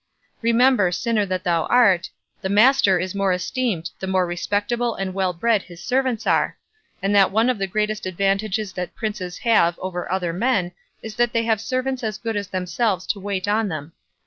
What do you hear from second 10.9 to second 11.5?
is that they